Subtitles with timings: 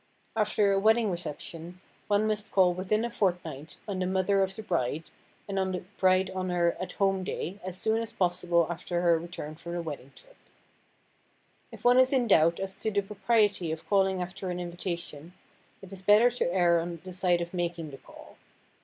[0.35, 4.63] After a wedding reception one must call within a fortnight on the mother of the
[4.63, 5.03] bride,
[5.47, 9.19] and on the bride on her "At Home" day as soon as possible after her
[9.19, 10.37] return from the wedding trip.
[11.71, 15.33] If one is in doubt as to the propriety of calling after an invitation,
[15.83, 18.37] it is better to err on the side of making the call.